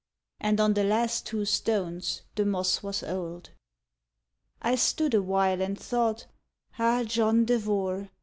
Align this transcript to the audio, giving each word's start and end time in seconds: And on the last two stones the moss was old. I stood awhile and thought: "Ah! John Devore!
And 0.39 0.59
on 0.59 0.73
the 0.73 0.83
last 0.83 1.27
two 1.27 1.45
stones 1.45 2.23
the 2.33 2.43
moss 2.43 2.81
was 2.81 3.03
old. 3.03 3.51
I 4.59 4.73
stood 4.73 5.13
awhile 5.13 5.61
and 5.61 5.77
thought: 5.79 6.25
"Ah! 6.79 7.03
John 7.03 7.45
Devore! 7.45 8.09